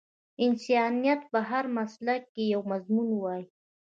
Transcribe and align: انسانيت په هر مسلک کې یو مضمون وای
انسانيت 0.45 1.21
په 1.31 1.39
هر 1.49 1.63
مسلک 1.77 2.21
کې 2.33 2.43
یو 2.53 2.61
مضمون 2.71 3.09
وای 3.15 3.41